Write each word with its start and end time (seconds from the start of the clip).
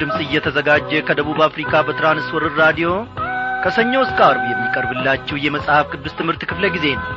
ድምፅ 0.00 0.18
እየተዘጋጀ 0.24 0.90
ከደቡብ 1.06 1.38
አፍሪካ 1.46 1.80
በትራንስወርር 1.86 2.52
ራዲዮ 2.60 2.90
ከሰኞ 3.62 3.94
እስከ 4.04 4.18
አርብ 4.26 4.44
የሚቀርብላችሁ 4.50 5.36
የመጽሐፍ 5.44 5.86
ቅዱስ 5.94 6.12
ትምህርት 6.18 6.42
ክፍለ 6.50 6.66
ጊዜ 6.74 6.86
ነው። 6.98 7.08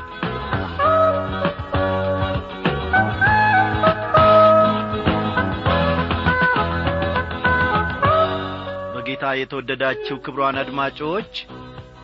በጌታ 8.95 9.33
የተወደዳችሁ 9.39 10.17
ክብሯን 10.25 10.59
አድማጮች 10.61 11.33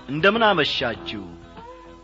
እንደምን 0.10 0.46
አመሻችሁ? 0.48 1.24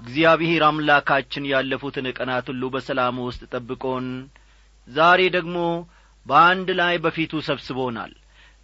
እግዚአብሔር 0.02 0.64
አምላካችን 0.68 1.50
ያለፉትን 1.52 2.10
ቀናት 2.18 2.48
ሁሉ 2.52 2.64
በሰላም 2.74 3.22
ውስጥ 3.26 3.44
ጠብቆን 3.54 4.08
ዛሬ 4.88 5.22
ደግሞ 5.36 5.58
በአንድ 6.26 6.70
ላይ 6.80 6.96
በፊቱ 7.04 7.42
ሰብስቦናል 7.48 8.12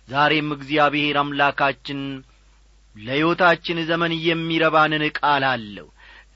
ዛሬም 0.09 0.47
እግዚአብሔር 0.55 1.17
አምላካችን 1.21 1.99
ለሕይወታችን 2.95 3.77
ዘመን 3.89 4.13
የሚረባንን 4.27 5.03
ቃል 5.19 5.43
አለው። 5.51 5.87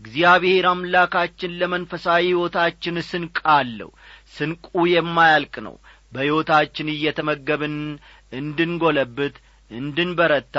እግዚአብሔር 0.01 0.65
አምላካችን 0.71 1.55
ለመንፈሳዊ 1.59 2.23
ሕይወታችን 2.27 2.95
ስንቅ 3.09 3.37
አለው። 3.55 3.89
ስንቁ 4.35 4.65
የማያልቅ 4.93 5.55
ነው። 5.67 5.75
በሕይወታችን 6.13 6.87
እየተመገብን 6.93 7.77
እንድንጐለብት 8.31 9.35
እንድንበረታ 9.71 10.57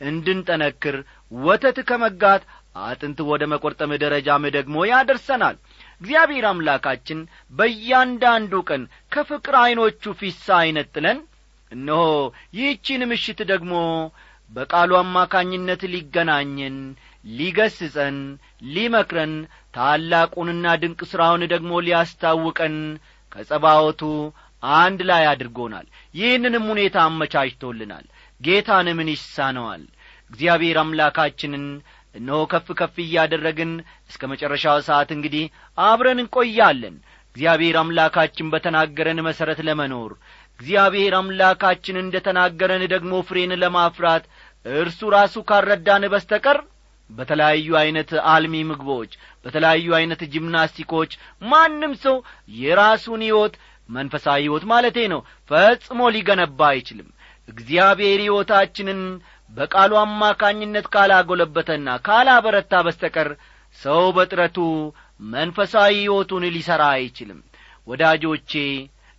እንድንጠነክር 0.00 0.96
ወተት 1.40 1.78
ከመጋት 1.88 2.42
አጥንት 2.82 3.18
ወደ 3.30 3.42
መቈርጠም 3.52 3.92
ደረጃም 4.02 4.44
ደግሞ 4.56 4.76
ያደርሰናል። 4.90 5.56
እግዚአብሔር 6.00 6.44
አምላካችን 6.50 7.18
በእያንዳንዱ 7.52 8.52
ቀን 8.68 8.82
ከፍቅር 9.12 9.54
ዐይኖቹ 9.62 10.12
ፊት 10.20 10.36
ሳይነጥለን 10.46 11.18
እነሆ 11.70 12.02
ይህቺን 12.56 13.02
ምሽት 13.10 13.40
ደግሞ 13.50 13.74
በቃሉ 14.50 14.90
አማካኝነት 15.00 15.82
ሊገናኘን 15.92 16.76
ሊገስጸን 17.24 18.16
ሊመክረን 18.74 19.34
ታላቁንና 19.74 20.66
ድንቅ 20.82 21.00
ሥራውን 21.10 21.42
ደግሞ 21.52 21.72
ሊያስታውቀን 21.86 22.76
ከጸባወቱ 23.32 24.02
አንድ 24.62 25.00
ላይ 25.10 25.24
አድርጎናል። 25.30 25.86
ይህንንም 26.14 26.64
ሁኔታ 26.72 26.96
አመቻችቶልናል። 27.04 28.06
ጌታን 28.40 28.88
ምን 28.98 29.08
ይሳነዋል? 29.14 29.82
እግዚአብሔር 30.30 30.76
አምላካችንን 30.82 31.64
እነሆ 32.14 32.40
ከፍ 32.52 32.68
ከፍ 32.78 32.94
እያደረግን 33.04 33.72
እስከ 34.10 34.22
መጨረሻው 34.32 34.78
ሰዓት 34.88 35.10
እንግዲህ 35.16 35.44
አብረን 35.78 36.20
እንቆያለን። 36.22 36.96
እግዚአብሔር 37.36 37.76
አምላካችን 37.80 38.50
በተናገረን 38.52 39.24
መሠረት 39.26 39.60
ለመኖር 39.66 40.12
እግዚአብሔር 40.60 41.14
አምላካችን 41.18 41.96
እንደ 42.00 42.16
ተናገረን 42.26 42.82
ደግሞ 42.92 43.12
ፍሬን 43.28 43.52
ለማፍራት 43.62 44.24
እርሱ 44.66 45.00
ራሱ 45.14 45.34
ካረዳን 45.50 46.04
በስተቀር 46.12 46.58
በተለያዩ 47.10 47.68
ዐይነት 47.80 48.10
አልሚ 48.32 48.54
ምግቦች 48.70 49.12
በተለያዩ 49.44 49.86
ዐይነት 49.98 50.20
ጂምናስቲኮች 50.34 51.12
ማንም 51.42 51.92
ሰው 52.04 52.16
የራሱን 52.58 53.22
ሕይወት 53.26 53.54
መንፈሳዊ 53.88 54.40
ሕይወት 54.44 54.64
ማለቴ 54.72 54.98
ነው 55.12 55.20
ፈጽሞ 55.50 56.00
ሊገነባ 56.16 56.60
አይችልም። 56.72 57.08
እግዚአብሔር 57.48 58.20
ሕይወታችንን 58.24 59.00
በቃሉ 59.50 59.92
አማካኝነት 60.02 60.86
ካላጐለበተና 60.94 61.96
ካላበረታ 62.06 62.74
በስተቀር 62.86 63.30
ሰው 63.78 64.02
በጥረቱ 64.16 64.58
መንፈሳዊ 65.30 65.94
ሕይወቱን 66.00 66.44
ሊሠራ 66.54 66.82
አይችልም። 66.98 67.40
ወዳጆቼ 67.86 68.52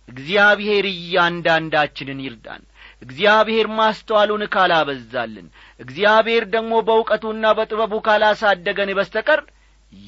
እግዚአብሔር 0.08 0.84
እያንዳንዳችንን 0.92 2.20
ይርዳን። 2.24 2.62
እግዚአብሔር 3.02 3.66
ማስተዋሉን 3.78 4.42
ካላበዛልን 4.54 5.46
እግዚአብሔር 5.80 6.44
ደግሞ 6.54 6.72
በእውቀቱና 6.86 7.44
በጥበቡ 7.58 7.94
ካላሳደገን 8.06 8.90
በስተቀር 8.98 9.40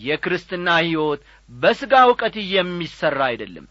የክርስትና 0.04 0.68
ሕይወት 0.82 1.22
በሥጋ 1.50 1.94
እውቀት 2.06 2.36
የሚሠራ 2.52 3.20
አይደለም። 3.30 3.66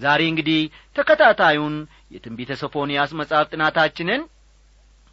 ዛሬ 0.00 0.20
እንግዲህ 0.30 0.60
ተከታታዩን 0.96 1.76
የትንቢተ 2.14 2.52
ሶፎንያስ 2.60 3.12
መጽሐፍ 3.20 3.46
ጥናታችንን 3.52 4.20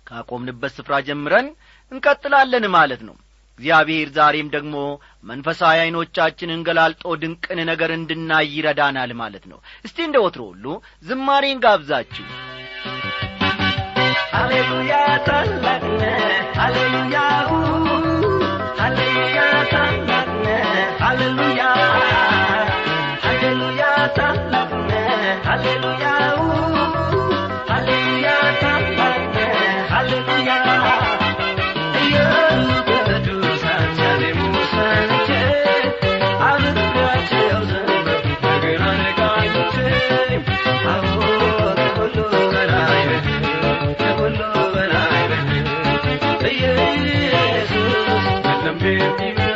ካቆምንበት 0.08 0.74
ስፍራ 0.78 0.96
ጀምረን 1.08 1.48
እንቀጥላለን 1.92 2.66
ማለት 2.76 3.02
ነው 3.08 3.16
እግዚአብሔር 3.60 4.10
ዛሬም 4.16 4.48
ደግሞ 4.56 4.76
መንፈሳዊ 5.24 5.78
ዐይኖቻችንን 5.84 6.64
ገላልጦ 6.68 7.04
ድንቅን 7.22 7.60
ነገር 7.70 7.92
እንድናይ 7.96 8.48
ይረዳናል 8.56 9.14
ማለት 9.22 9.46
ነው። 9.52 9.60
እስቲ 9.86 9.98
እንደ 10.08 10.18
ወትሮ 10.26 10.44
ሁሉ 10.52 10.66
ዝማሬን 11.08 11.62
ጋብዛችሁ። 11.66 12.26
ሃሌሉያ! 14.36 14.94
ታላቅነ 15.28 16.02
የለም 48.86 49.16
የሚመስልህ 49.20 49.55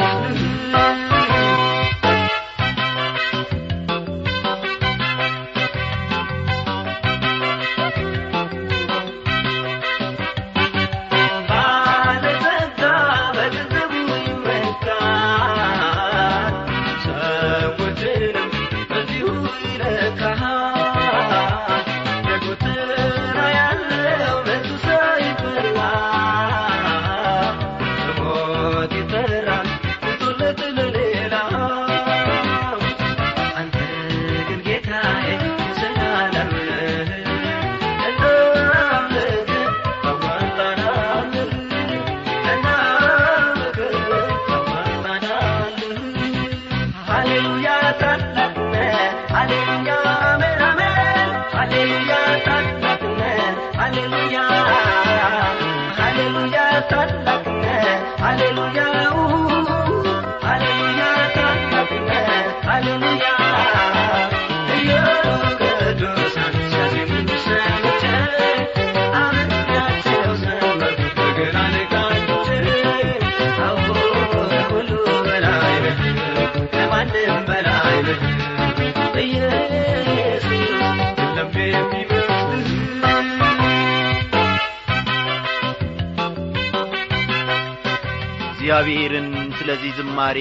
እግዚአብሔርን 88.82 89.26
ስለዚህ 89.58 89.90
ዝማሬ 89.98 90.38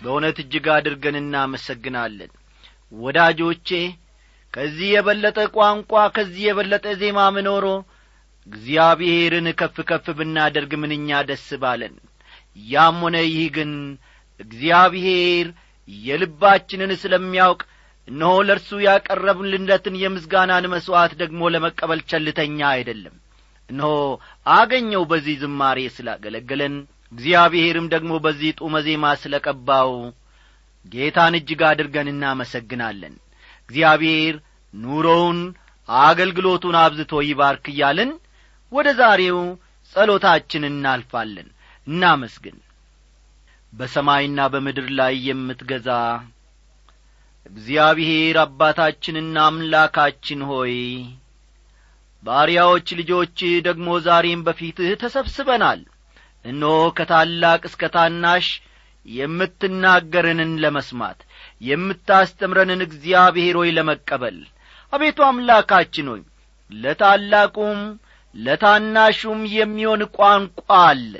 በእውነት 0.00 0.38
እጅግ 0.42 0.66
አድርገን 0.74 1.16
እናመሰግናለን። 1.20 2.30
ወዳጆቼ 2.92 3.68
ከዚህ 4.54 4.88
የበለጠ 4.92 5.38
ቋንቋ 5.54 6.02
ከዚህ 6.16 6.42
የበለጠ 6.46 6.86
ዜማ 7.00 7.18
ምኖሮ 7.36 7.66
እግዚአብሔርን 8.46 9.48
ከፍ 9.60 9.76
ከፍ 9.90 10.06
ብናደርግ 10.18 10.72
ምንኛ 10.82 11.22
ደስ 11.30 11.48
ባለን። 11.62 11.94
ያም 12.66 13.00
ሆነ 13.04 13.16
ይህ 13.28 13.48
ግን 13.56 13.72
እግዚአብሔር 14.40 15.48
የልባችንን 15.88 16.92
ስለሚያውቅ 17.02 17.60
እነሆ 18.08 18.34
ለእርሱ 18.48 18.80
ያቀረብንለትን 18.86 19.96
የምስጋናን 20.02 20.72
መሥዋዕት 20.74 21.14
ደግሞ 21.22 21.52
ለመቀበል 21.54 22.02
ቸልተኛ 22.10 22.60
አይደለም። 22.74 23.16
እነሆ 23.70 23.94
አገኘው 24.54 25.04
በዚህ 25.10 25.38
ዝማሬ 25.42 25.80
ስላገለገለን 25.94 26.76
እግዚአብሔርም 27.14 27.86
ደግሞ 27.92 28.12
በዚህ 28.24 28.52
ጡመ 28.60 28.74
ዜማ 28.86 29.04
ስለ 29.22 29.34
ቀባው 29.46 29.90
ጌታን 30.84 31.34
እጅግ 31.38 31.60
አድርገን 31.68 32.08
እናመሰግናለን። 32.12 33.14
እግዚአብሔር 33.68 34.34
ኑሮውን 34.74 35.38
አገልግሎቱን 35.88 36.76
አብዝቶ 36.82 37.14
ይባርክ 37.28 37.66
እያልን 37.72 38.10
ወደ 38.72 38.88
ዛሬው 39.00 39.38
ጸሎታችን 39.94 40.62
እናልፋለን። 40.70 41.48
እናመስግን። 41.86 42.56
በሰማይና 43.72 44.40
በምድር 44.52 44.86
ላይ 44.98 45.14
የምትገዛ 45.28 45.88
እግዚአብሔር 47.46 48.36
አባታችንና 48.44 49.36
አምላካችን 49.48 50.40
ሆይ 50.50 50.74
ባሪያዎች 52.22 52.86
ልጆች 53.00 53.38
ደግሞ 53.66 53.88
ዛሬም 54.06 54.44
በፊትህ 54.46 54.92
ተሰብስበናል 55.02 55.80
እነሆ 56.44 56.76
ከታላቅ 56.96 57.60
እስከ 57.68 57.84
ታናሽ 57.94 58.46
የምትናገረንን 59.06 60.52
ለመስማት 60.62 61.18
የምታስተምረንን 61.60 62.80
እግዚአብሔር 62.86 63.56
ሆይ 63.60 63.70
ለመቀበል። 63.76 64.38
አቤቱ 64.92 65.18
አምላካችን 65.28 66.06
ሆይ 66.12 66.22
ለታላቁም 66.70 67.80
ለታናሹም 68.34 69.40
የሚሆን 69.56 70.02
ቋንቋ 70.16 70.58
አለ። 70.84 71.12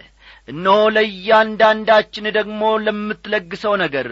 እነሆ 0.48 0.78
ለእያንዳንዳችን 0.94 2.26
ደግሞ 2.36 2.62
ለምትለግሰው 2.86 3.74
ነገር 3.82 4.08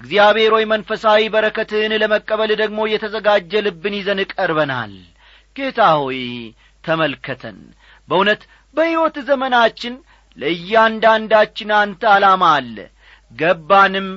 እግዚአብሔር 0.00 0.52
ሆይ 0.56 0.64
መንፈሳዊ 0.72 1.22
በረከትህን 1.34 1.92
ለመቀበል 2.02 2.50
ደግሞ 2.62 2.78
የተዘጋጀ 2.92 3.62
ልብን 3.66 3.94
ይዘን 3.98 4.20
ቀርበናል። 4.32 4.94
ጌታ 5.56 5.80
ሆይ 6.00 6.20
ተመልከተን። 6.84 7.58
በእውነት 8.08 8.42
በሕይወት 8.74 9.16
ዘመናችን 9.28 9.94
ለእያንዳንዳችን 10.38 11.70
አንተ 11.78 12.02
ዓላማ 12.12 12.44
አለ። 12.56 12.76
ገባንም 13.32 14.08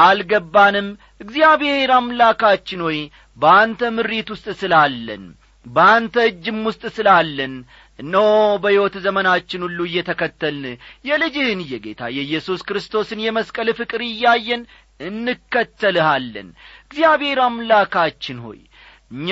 አልገባንም 0.00 0.88
እግዚአብሔር 1.20 1.90
አምላካችን 1.96 2.82
ሆይ 2.86 2.98
በአንተ 3.38 3.90
ምሪት 3.96 4.28
ውስጥ 4.34 4.48
ስላለን 4.60 5.24
በአንተ 5.66 6.14
እጅም 6.28 6.58
ውስጥ 6.68 6.84
ስላለን 6.94 7.52
እነሆ 7.98 8.28
በሕይወት 8.62 8.94
ዘመናችን 9.04 9.64
ሁሉ 9.66 9.80
እየተከተልን 9.88 10.64
የልጅህን 11.08 11.60
የጌታ 11.68 12.02
የኢየሱስ 12.14 12.60
ክርስቶስን 12.68 13.20
የመስቀል 13.24 13.68
ፍቅር 13.80 14.02
እያየን 14.06 14.62
እንከተልሃለን። 15.00 16.48
እግዚአብሔር 16.84 17.40
አምላካችን 17.46 18.38
ሆይ 18.44 18.60
እኛ 19.12 19.30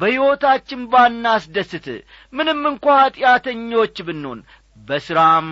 በሕይወታችን 0.00 0.82
ባናስደስት 0.92 1.86
ምንም 2.32 2.60
እንኳ 2.70 2.86
ኀጢአተኞች 3.00 3.96
ብንሆን 4.06 4.40
በሥራም 4.86 5.48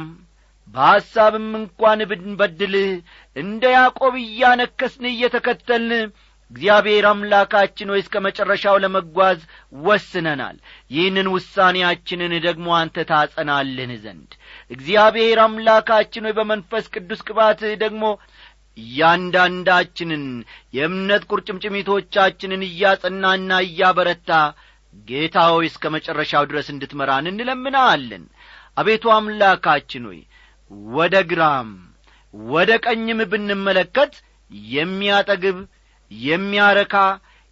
በሐሳብም 0.75 1.49
እንኳን 1.59 2.01
ብንበድልህ 2.11 2.89
እንደ 3.37 3.65
ያዕቆብ 3.75 4.15
እያነከስን 4.23 5.05
እየተከተልን 5.11 6.07
እግዚአብሔር 6.51 7.05
አምላካችን 7.11 7.89
ሆይ 7.93 8.01
እስከ 8.03 8.17
መጨረሻው 8.27 8.77
ለመጓዝ 8.83 9.39
ወስነናል። 9.83 10.57
ይህንን 10.91 11.29
ውሳኔያችንን 11.33 12.33
ደግሞ 12.45 12.67
አንተ 12.81 13.05
ታጸናልን 13.11 13.93
ዘንድ። 14.05 14.31
እግዚአብሔር 14.71 15.39
አምላካችን 15.47 16.27
ሆይ 16.29 16.35
በመንፈስ 16.39 16.85
ቅዱስ 16.95 17.23
ቅባትህ 17.29 17.73
ደግሞ 17.83 18.05
እያንዳንዳችንን 18.77 20.25
የእምነት 20.77 21.23
ቁርጭምጭሚቶቻችንን 21.31 22.63
እያጸናና 22.67 23.51
እያበረታ 23.67 24.31
ጌታ 25.09 25.39
ሆይ 25.53 25.67
እስከ 25.71 25.85
መጨረሻው 25.95 26.45
ድረስ 26.51 26.69
እንድትመራን 26.73 27.31
እንለምናለን 27.31 28.25
አቤቱ 28.77 29.05
አምላካችን 29.15 30.07
ሆይ 30.09 30.21
ወደ 30.91 31.17
ግራም 31.31 31.69
ወደ 32.35 32.71
ቀኝም 32.85 33.21
ብንመለከት 33.33 34.15
የሚያጠግብ 34.73 35.59
የሚያረካ 36.11 36.97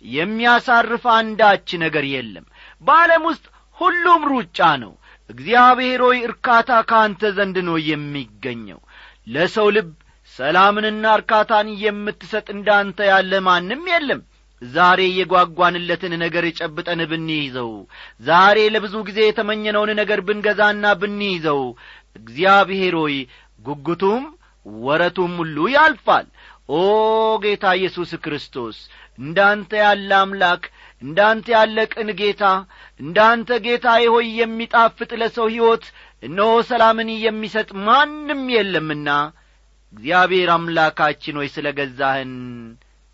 የሚያሳርፍ 0.04 1.04
አንዳች 1.16 1.68
ነገር 1.84 2.04
የለም። 2.14 2.46
በዓለም 2.82 3.22
ውስጥ 3.30 3.44
ሁሉም 3.78 4.22
ሩጫ 4.32 4.58
ነው። 4.82 4.92
እግዚአብሔር 5.30 6.00
ሆይ 6.06 6.18
እርካታ 6.28 6.70
ከአንተ 6.90 7.30
ዘንድ 7.36 7.56
ነው 7.68 7.76
የሚገኘው። 7.88 8.80
ለሰው 9.26 9.68
ልብ 9.76 9.90
ሰላምንና 10.34 11.04
እርካታን 11.18 11.68
የምትሰጥ 11.82 12.46
እንዳንተ 12.54 12.98
ያለ 13.10 13.32
ማንም 13.46 13.82
የለም። 13.92 14.20
ዛሬ 14.62 15.00
የጓጓንለትን 15.16 16.12
ነገር 16.22 16.44
ጨብጠን 16.58 17.00
ብንይዘው 17.10 17.70
ዛሬ 18.20 18.58
ለብዙ 18.74 18.94
ጊዜ 19.08 19.18
የተመኘነውን 19.24 19.90
ነገር 20.00 20.20
ብንገዛና 20.28 20.92
ብንይዘው 21.00 21.60
እግዚአብሔር 22.16 22.94
ሆይ 23.00 23.16
ጉጉቱም 23.60 24.24
ወረቱም 24.82 25.32
ሁሉ 25.40 25.56
ያልፋል። 25.74 26.26
ኦ 26.70 26.80
ጌታ 27.42 27.64
ኢየሱስ 27.78 28.10
ክርስቶስ 28.24 28.76
እንዳንተ 29.18 29.70
ያለ 29.82 30.10
አምላክ 30.20 30.62
እንዳንተ 31.02 31.46
ያለ 31.54 31.78
ቅን 31.92 32.08
ጌታ 32.20 32.44
እንዳንተ 33.00 33.58
ጌታዬ 33.66 34.04
ሆይ 34.14 34.28
የሚጣፍጥ 34.40 35.10
ለሰው 35.20 35.48
ሕይወት 35.52 35.84
እነሆ 36.22 36.52
ሰላምን 36.70 37.08
የሚሰጥ 37.24 37.68
ማንም 37.86 38.42
የለምና 38.54 39.08
እግዚአብሔር 39.92 40.50
አምላካችን 40.54 41.36
ሆይ 41.40 41.48
ስለ 41.54 41.66
ገዛህን 41.78 42.32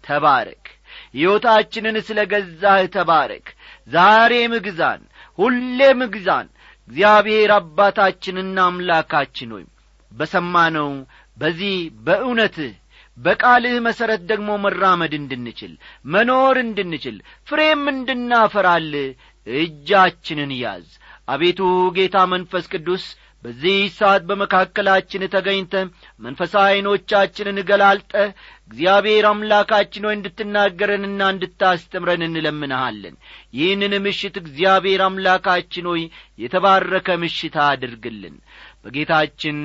ተባረክ። 0.05 0.65
ሕይወታችንን 1.15 1.97
ስለ 2.07 2.21
ገዛህ 2.31 2.79
ተባረክ። 2.95 3.49
ዛሬም 3.89 4.55
ግዛን 4.67 5.03
ሁሌም 5.39 6.01
ግዛን 6.15 6.47
እግዚአብሔር 6.91 7.51
አባታችንና 7.57 8.59
አምላካችን 8.69 9.51
ሆይ 9.55 9.65
በሰማነው 10.13 10.89
በዚህ 11.37 11.75
በእውነትህ 12.07 12.73
በቃልህ 13.19 13.75
መሠረት 13.87 14.23
ደግሞ 14.31 14.51
መራመድ 14.65 15.13
እንድንችል 15.19 15.73
መኖር 16.13 16.57
እንድንችል 16.63 17.17
ፍሬም 17.49 17.83
እንድናፈራል 17.93 18.91
እጃችንን 19.47 20.53
ያዝ። 20.61 20.87
አቤቱ 21.29 21.61
ጌታ 21.97 22.17
መንፈስ 22.33 22.65
ቅዱስ 22.73 23.05
በዚህ 23.45 23.79
ሰዓት 23.99 24.23
በመካከላችን 24.29 25.23
ተገኝተ 25.35 25.75
መንፈሳዊ 26.21 26.65
ዐይኖቻችንን 26.71 27.59
ገላልጠ 27.69 28.13
እግዚአብሔር 28.65 29.25
አምላካችን 29.31 30.07
ሆይ 30.07 30.15
እንድትናገረንና 30.19 31.21
እንድታስተምረን 31.35 32.25
እንለምንሃለን። 32.27 33.15
ይህንን 33.59 33.95
ምሽት 34.07 34.37
እግዚአብሔር 34.43 35.03
አምላካችን 35.07 35.89
ሆይ 35.93 36.03
የተባረከ 36.39 37.17
ምሽት 37.23 37.57
አድርግልን። 37.67 38.37
በጌታችን 38.85 39.59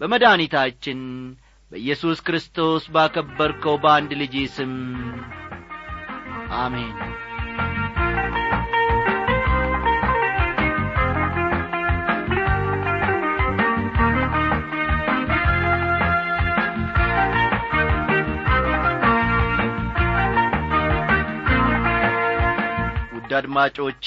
በመድኃኒታችን 0.00 1.00
በኢየሱስ 1.70 2.20
ክርስቶስ 2.26 2.84
ባከበርከው 2.94 3.76
በአንድ 3.84 4.12
ልጅ 4.22 4.34
ስም 4.56 4.72
አሜን 6.58 6.96
ውድ 23.32 23.38
አድማጮቼ 23.38 24.06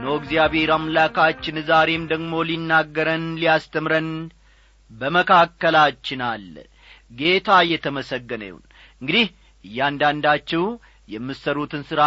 ኖ 0.00 0.14
እግዚአብሔር 0.18 0.70
አምላካችን 0.74 1.56
ዛሬም 1.68 2.02
ደግሞ 2.10 2.32
ሊናገረን 2.48 3.24
ሊያስተምረን 3.40 4.08
በመካከላችን 4.90 6.20
አለ። 6.28 6.54
ጌታ 7.12 7.48
እየተመሰገነ 7.66 8.42
ይሁን። 8.48 8.64
እንግዲህ 9.00 9.26
እያንዳንዳችሁ 9.64 10.64
የምትሠሩትን 11.08 11.84
ሥራ 11.90 12.02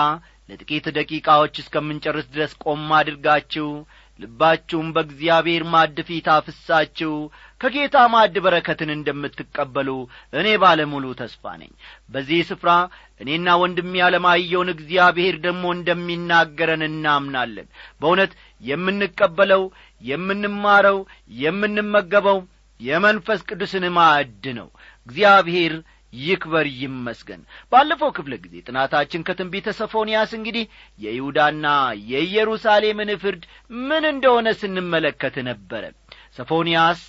ለጥቂት 0.50 0.86
ደቂቃዎች 0.98 1.56
እስከምንጨርስ 1.62 2.28
ድረስ 2.34 2.54
ቆም 2.64 2.86
አድርጋችሁ 3.00 3.68
ልባችሁም 4.20 4.94
በእግዚአብሔር 4.96 5.66
ማድ 5.74 6.00
ፊት 6.10 6.30
አፍሳችሁ 6.34 7.14
ከጌታ 7.64 7.98
ማድ 8.14 8.36
በረከትን 8.44 8.90
እንደምትቀበሉ 8.96 9.90
እኔ 10.34 10.48
ባለሙሉ 10.64 11.06
ተስፋ 11.20 11.54
ነኝ። 11.62 11.72
በዚህ 12.10 12.42
ስፍራ 12.50 12.72
እኔና 13.22 13.56
ወንድሜ 13.62 13.94
ያለማየውን 14.02 14.70
እግዚአብሔር 14.74 15.36
ደግሞ 15.46 15.64
እንደሚናገረን 15.76 16.84
እናምናለን። 16.90 17.68
በእውነት 18.02 18.34
የምንቀበለው 18.64 19.64
የምንማረው 20.02 21.00
የምንመገበው 21.44 22.40
የመንፈስ 22.80 23.42
ቅዱስን 23.50 23.86
ማዕድ 23.98 24.46
ነው። 24.58 24.70
እግዚአብሔር 25.08 25.74
ይክበር 26.14 26.66
ይመስገን። 26.82 27.42
ባለፈው 27.72 28.10
ክፍለ 28.18 28.34
ጊዜ 28.44 28.56
ጥናታችን 28.68 29.24
ከትንቢተ 29.28 29.68
ሰፎንያስ 29.78 30.32
እንግዲህ 30.38 30.66
የይሁዳና 31.00 31.66
የኢየሩሳሌምን 32.12 33.12
ፍርድ 33.24 33.44
ምን 33.84 34.06
እንደሆነ 34.12 34.48
ስንመለከት 34.60 35.38
ነበረ። 35.50 35.84
ሰፎንያስ 36.38 37.02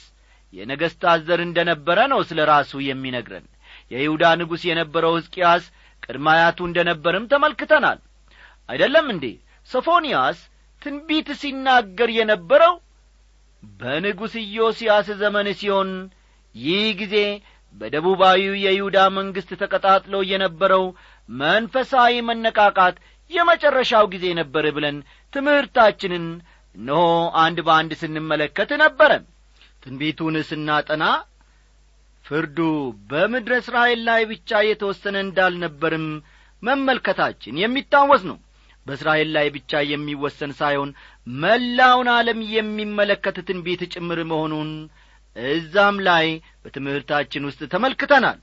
የነገሥታት 0.55 1.21
ዘር 1.27 1.41
እንደ 1.45 1.59
ነበረ 1.71 1.99
ነው 2.13 2.21
ስለ 2.29 2.41
ራሱ 2.51 2.73
የሚነግረን። 2.87 3.47
የይሁዳ 3.91 4.25
ንጉሥ 4.41 4.63
የነበረው 4.69 5.15
ሕዝቅያስ 5.19 5.65
ቅድመ 6.03 6.27
አያቱ 6.35 6.59
እንደ 6.69 6.79
ነበርም 6.91 7.29
ተመልክተናል። 7.33 7.99
አይደለም 8.69 9.07
እንዴ? 9.15 9.25
ሶፎንያስ 9.69 10.39
ትንቢት 10.83 11.29
ሲናገር 11.41 12.11
የነበረው 12.17 12.75
በንጉሥ 13.63 14.35
ኢዮስያስ 14.45 15.07
ዘመን 15.21 15.47
ሲሆን 15.61 15.91
ይህ 16.55 16.87
ጊዜ 17.01 17.17
በደቡባዊው 17.75 18.55
የይሁዳ 18.65 18.99
መንግሥት 19.17 19.51
ተቀጣጥሎ 19.63 20.17
የነበረው 20.31 20.85
መንፈሳዊ 21.29 22.15
መነቃቃት 22.29 22.97
የመጨረሻው 23.31 24.05
ጊዜ 24.13 24.27
ነበር 24.41 24.65
ብለን 24.77 24.97
ትምህርታችንን 25.33 26.27
እነሆ 26.75 27.01
አንድ 27.43 27.59
በአንድ 27.67 27.93
ስንመለከት 28.01 28.71
ነበረ 28.83 29.13
ትንቢቱን 29.85 30.37
ስናጠና 30.49 31.05
ፍርዱ 32.25 32.59
በምድረ 33.11 33.53
እስራኤል 33.63 34.01
ላይ 34.09 34.23
ብቻ 34.31 34.61
የተወሰነ 34.67 35.17
እንዳልነበርም 35.25 36.07
መመልከታችን 36.63 37.59
የሚታወስ 37.63 38.23
ነው። 38.31 38.39
በእስራኤል 38.87 39.29
ላይ 39.37 39.47
ብቻ 39.55 39.81
የሚወሰን 39.91 40.53
ሳይሆን 40.59 40.91
መላውን 41.27 42.09
ዓለም 42.15 42.41
የሚመለከት 42.55 43.37
ትንቢት 43.49 43.83
ጭምር 43.95 44.19
መሆኑን 44.33 44.71
እዛም 45.37 45.97
ላይ 46.09 46.27
በትምህርታችን 46.65 47.47
ውስጥ 47.49 47.63
ተመልክተናል። 47.73 48.39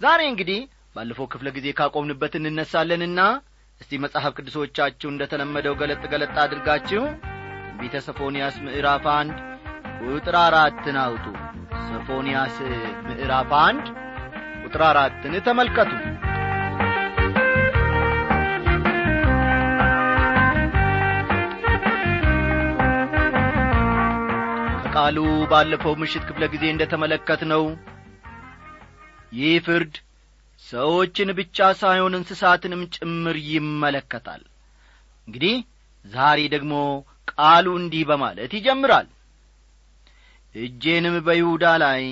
ዛሬ 0.00 0.20
እንግዲህ 0.30 0.60
ባለፈው 0.96 1.26
ክፍለ 1.32 1.48
ጊዜ 1.56 1.66
ካቆምንበት 1.78 2.34
እንነሳለንና 2.40 3.20
እስቲ 3.80 3.98
መጽሐፍ 4.04 4.32
ቅዱሶቻችሁ 4.38 5.08
እንደ 5.12 5.22
ተለመደው 5.32 5.74
ገለጥ 5.80 6.02
ገለጥ 6.12 6.34
አድርጋችሁ 6.44 7.02
ትንቢተ 7.66 7.96
ሰፎንያስ 8.06 8.56
ምዕራፍ 8.66 9.04
አንድ 9.16 9.36
ቁጥር 9.98 10.36
አራትን 10.40 10.96
አውጡ። 11.02 11.24
ሰፎንያስ 11.86 12.56
ምዕራፍ 13.06 13.52
አንድ 13.60 13.84
ቁጥር 14.62 14.82
አራትን 14.88 15.34
ተመልከቱ። 15.46 15.92
ከቃሉ 24.82 25.18
ባለፈው 25.50 25.94
ምሽት 26.00 26.24
ክፍለ 26.28 26.44
ጊዜ 26.52 26.64
እንደ 26.70 26.82
ተመለከት 26.92 27.40
ነው 27.52 27.64
ይህ 29.32 29.56
ፍርድ 29.66 29.94
ሰዎችን 30.62 31.30
ብቻ 31.38 31.66
ሳይሆን 31.80 32.16
እንስሳትንም 32.18 32.82
ጭምር 32.94 33.36
ይመለከታል። 33.48 34.42
እንግዲህ 35.28 35.56
ዛሬ 36.04 36.40
ደግሞ 36.54 36.74
ቃሉ 37.32 37.66
እንዲህ 37.80 38.02
በማለት 38.10 38.50
ይጀምራል 38.56 39.06
እጄንም 40.56 41.16
በይሁዳ 41.26 41.64
ላይ 41.82 42.02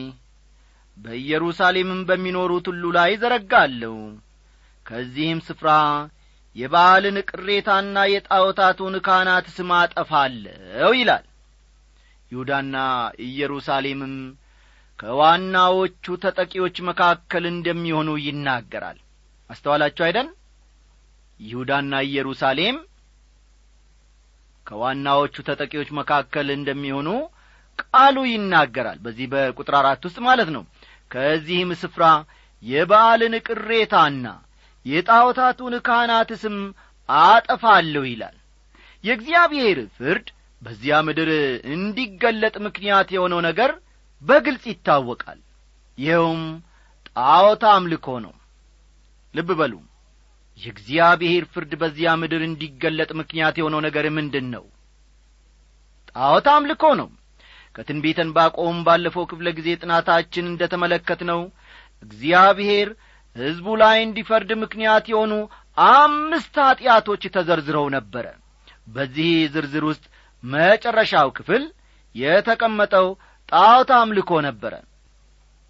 በኢየሩሳሌምም 0.96 2.00
በሚኖሩት 2.08 2.66
ሁሉ 2.70 2.84
ላይ 2.96 3.12
ዘረጋለሁ። 3.22 3.94
ከዚህም 4.86 5.38
ስፍራ 5.46 5.70
የበዓልን 6.56 7.16
ቅሬታና 7.28 7.96
የጣዖታቱን 8.10 8.96
ካህናት 9.06 9.46
ስም 9.54 9.70
አጠፋለሁ 9.78 10.90
ይላል። 10.98 11.24
ይሁዳና 12.32 12.76
ኢየሩሳሌምም 13.26 14.14
ከዋናዎቹ 14.98 16.14
ተጠቂዎች 16.24 16.76
መካከል 16.88 17.44
እንደሚሆኑ 17.50 18.10
ይናገራል። 18.26 18.98
አስተዋላችሁ 19.50 20.04
አይደን 20.06 20.28
ይሁዳና 21.40 21.94
ኢየሩሳሌም 22.08 22.76
ከዋናዎቹ 24.66 25.36
ተጠቂዎች 25.48 25.88
መካከል 25.98 26.48
እንደሚሆኑ 26.54 27.08
ቃሉ 27.82 28.16
ይናገራል። 28.28 28.98
በዚህ 29.04 29.26
በቁጥር 29.32 29.74
አራት 29.80 30.02
ውስጥ 30.06 30.18
ማለት 30.26 30.48
ነው። 30.56 30.62
ከዚህም 31.10 31.70
ስፍራ 31.82 32.04
የበዓልን 32.62 33.34
ቅሬታና 33.46 34.26
የጣዖታቱን 34.86 35.74
ካህናት 35.86 36.30
ስም 36.42 36.56
አጠፋለሁ 37.08 38.02
ይላል። 38.08 38.36
የእግዚአብሔር 39.04 39.78
ፍርድ 39.96 40.26
በዚያ 40.62 40.98
ምድር 41.06 41.30
እንዲገለጥ 41.74 42.54
ምክንያት 42.66 43.08
የሆነው 43.14 43.40
ነገር 43.48 43.70
በግልጽ 44.22 44.64
ይታወቃል። 44.70 45.40
ይኸውም 45.98 46.42
ጣዖት 47.10 47.64
አምልኮ 47.72 48.06
ነው። 48.24 48.34
ልብ 49.34 49.50
በሉ። 49.58 49.74
የእግዚአብሔር 50.58 51.44
ፍርድ 51.52 51.72
በዚያ 51.80 52.10
ምድር 52.20 52.42
እንዲገለጥ 52.46 53.10
ምክንያት 53.20 53.54
የሆነው 53.58 53.80
ነገር 53.86 54.06
ምንድን 54.16 54.46
ነው 54.54 54.64
ጣዖት 56.10 56.46
አምልኮ 56.52 56.84
ነው 57.00 57.08
ከትንቢተ 57.74 58.18
ዕንባቆም 58.24 58.76
ባለፈው 58.86 59.24
ክፍለ 59.30 59.48
ጊዜ 59.58 59.68
ጥናታችን 59.82 60.48
እንደ 60.50 60.62
ተመለከት 60.72 61.20
ነው 61.30 61.40
እግዚአብሔር 62.02 62.88
ሕዝቡ 63.36 63.66
ላይ 63.82 63.98
እንዲፈርድ 64.04 64.50
ምክንያት 64.62 65.04
የሆኑ 65.12 65.32
አምስት 65.92 66.56
ኀጢአቶች 66.64 67.22
ተዘርዝረው 67.36 67.86
ነበረ። 67.96 68.26
በዚህ 68.88 69.30
ዝርዝር 69.54 69.84
ውስጥ 69.90 70.04
መጨረሻው 70.42 71.28
ክፍል 71.36 71.62
የተቀመጠው 72.14 73.06
ጣዖት 73.48 73.90
አምልኮ 74.00 74.30
ነበረ። 74.46 74.74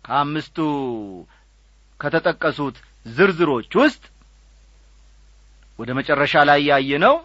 ከአምስቱ 0.04 0.58
ከተጠቀሱት 2.00 2.76
ዝርዝሮች 3.06 3.72
ውስጥ 3.82 4.02
ወደ 5.78 5.90
መጨረሻ 5.98 6.34
ላይ 6.50 6.60
ያየነው 6.70 7.16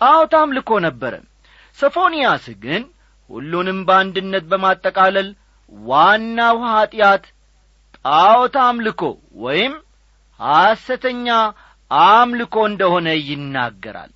ጣዖት 0.00 0.32
አምልኮ 0.40 0.70
ነበረ። 0.86 1.14
ሰፎንያስ 1.78 2.46
ግን 2.64 2.82
ሁሉንም 3.30 3.78
በአንድነት 3.88 4.44
በማጠቃለል 4.50 5.28
ዋናው 5.72 6.56
ኀጢአት 6.68 7.24
ጣዖት 8.04 8.54
አምልኮ 8.62 9.02
ወይም 9.42 9.74
ሐሰተኛ 10.40 11.28
አምልኮ 11.90 12.56
እንደሆነ 12.70 13.08
ይናገራል። 13.22 14.12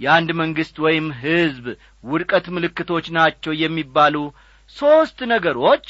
የአንድ 0.00 0.30
መንግሥት 0.40 0.76
ወይም 0.84 1.06
ሕዝብ 1.22 1.64
ውድቀት 2.04 2.46
ምልክቶች 2.56 3.06
ናቸው 3.16 3.52
የሚባሉ 3.62 4.16
ሦስት 4.76 5.18
ነገሮች 5.32 5.86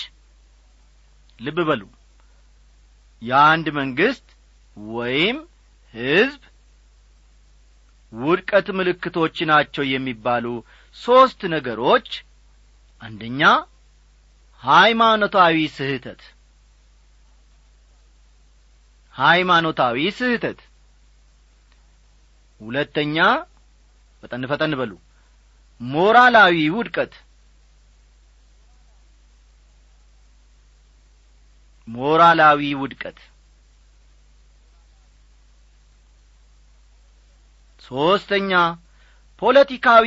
ልብ 1.39 1.59
በሉ። 1.69 1.83
የአንድ 3.23 3.67
መንግሥት 3.79 4.27
ወይም 4.93 5.37
ሕዝብ 5.95 6.43
ውድቀት 8.13 8.69
ምልክቶች 8.79 9.37
ናቸው 9.51 9.85
የሚባሉ 9.89 10.47
ሦስት 10.97 11.41
ነገሮች 11.55 12.09
አንደኛ 13.01 13.43
ሃይማኖታዊ 14.63 15.57
ስህተት። 15.77 16.23
ሃይማኖታዊ 19.15 19.99
ስህተት። 20.19 20.59
ሁለተኛ 22.61 23.17
ፈጠን 24.23 24.45
ፈጠን 24.51 24.73
በሉ 24.81 24.93
ሞራላዊ 25.81 26.57
ውድቀት። 26.77 27.13
ሞራላዊ 31.89 32.63
ውድቀት። 32.81 33.19
ሦስተኛ 37.83 38.53
ፖለቲካዊ 39.43 40.07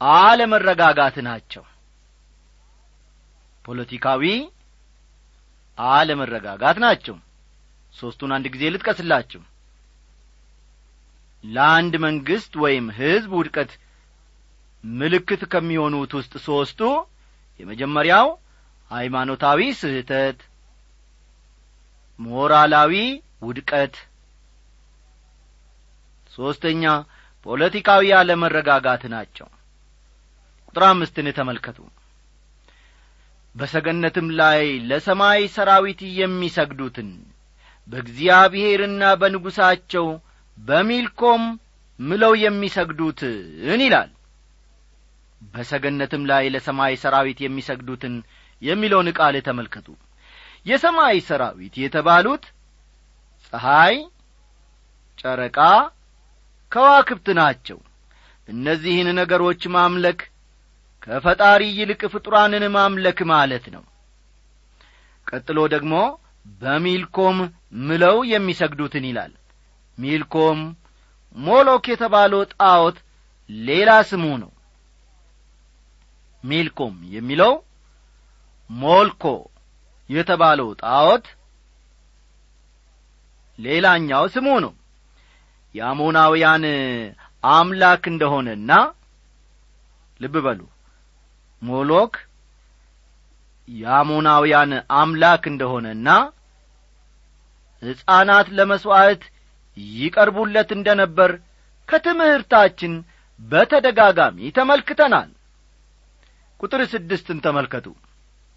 አለመረጋጋት 0.00 1.16
ናቸው 1.26 1.64
ፖለቲካዊ 3.66 4.22
አለመረጋጋት 5.78 6.76
ናቸው። 6.84 7.16
ሦስቱን 7.94 8.30
አንድ 8.36 8.46
ጊዜ 8.54 8.64
ልጥቀስላችሁ። 8.74 9.42
ለአንድ 11.44 11.94
መንግሥት 12.04 12.52
ወይም 12.62 12.86
ሕዝብ 12.98 13.32
ውድቀት 13.38 13.72
ምልክት 14.84 15.42
ከሚሆኑት 15.52 16.12
ውስጥ 16.18 16.32
ሦስቱ 16.46 16.80
የመጀመሪያው 17.60 18.26
ሃይማኖታዊ 18.90 19.60
ስህተት 19.80 20.40
ሞራላዊ 22.20 22.92
ውድቀት 23.42 23.94
ሦስተኛ 26.30 26.84
ፖለቲካዊ 27.46 28.06
አለመረጋጋት 28.18 29.02
ናቸው። 29.12 29.48
ቁጥር 30.68 30.84
አምስትን 30.88 31.26
ተመልከቱ 31.38 31.78
በሰገነትም 33.56 34.28
ላይ 34.40 34.60
ለሰማይ 34.88 35.42
ሰራዊት 35.54 36.00
የሚሰግዱትን 36.18 37.10
በእግዚአብሔርና 37.88 39.02
በንጉሣቸው 39.20 40.06
በሚልኮም 40.58 41.42
ምለው 42.00 42.32
የሚሰግዱትን 42.42 43.80
ይላል። 43.84 44.10
በሰገነትም 45.52 46.22
ላይ 46.30 46.44
ለሰማይ 46.54 46.94
ሰራዊት 47.02 47.38
የሚሰግዱትን 47.44 48.14
የሚለውን 48.62 49.08
ቃል 49.18 49.36
ተመልከቱ። 49.48 49.88
የሰማይ 50.66 51.16
ሰራዊት 51.28 51.74
የተባሉት 51.82 52.44
ፀሐይ 53.52 53.96
ጨረቃ 55.18 55.58
ከዋክብት 56.72 57.28
ናቸው። 57.40 57.78
እነዚህን 58.48 59.08
ነገሮች 59.20 59.62
ማምለክ 59.76 60.20
ከፈጣሪ 61.06 61.62
ይልቅ 61.78 62.00
ፍጡራንን 62.12 62.64
ማምለክ 62.76 63.18
ማለት 63.32 63.66
ነው። 63.74 63.82
ቀጥሎ 65.26 65.58
ደግሞ 65.74 65.94
በሚልኮም 66.60 67.38
ምለው 67.82 68.16
የሚሰግዱትን 68.32 69.04
ይላል። 69.08 69.32
ሚልኮም 69.98 70.58
ሞሎክ 71.36 71.84
የተባለው 71.92 72.42
ጣዖት 72.54 72.96
ሌላ 73.50 73.90
ስሙ 74.10 74.24
ነው። 74.42 74.50
ሚልኮም 76.44 76.94
የሚለው 77.14 77.52
ሞልኮ 78.70 79.24
የተባለው 80.10 80.68
ጣዖት 80.82 81.26
ሌላኛው 83.58 84.24
ስሙ 84.34 84.48
ነው። 84.64 84.72
የአሞናውያን 85.74 86.64
አምላክ 87.44 88.02
እንደሆነና 88.12 88.70
ልብ 90.20 90.36
በሉ 90.46 90.60
ሞሎክ 91.62 92.14
የአሞናውያን 93.68 94.72
አምላክ 94.96 95.44
እንደሆነና 95.50 96.08
ሕፃናት 97.82 98.48
ለመሥዋዕት 98.58 99.22
ይቀርቡለት 99.96 100.70
እንደ 100.76 100.88
ነበር 101.00 101.30
ከትምህርታችን 101.88 102.92
በተደጋጋሚ 103.40 104.38
ተመልክተናል። 104.56 105.30
ቁጥር 106.60 106.82
ስድስትን 106.92 107.38
ተመልከቱ። 107.44 107.86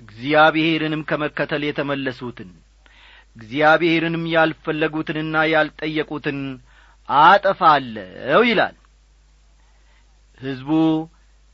እግዚአብሔርንም 0.02 1.02
ከመከተል 1.10 1.64
የተመለሱትን 1.68 2.52
እግዚአብሔርንም 3.36 4.24
ያልፈለጉትንና 4.34 5.36
ያልጠየቁትን 5.52 6.40
አጠፋለው 7.10 8.44
ይላል። 8.50 8.76
ሕዝቡ 10.38 10.70